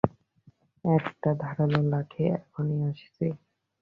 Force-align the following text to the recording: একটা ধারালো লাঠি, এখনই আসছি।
একটা 0.85 1.29
ধারালো 1.41 1.79
লাঠি, 1.91 2.23
এখনই 2.37 2.79
আসছি। 2.89 3.25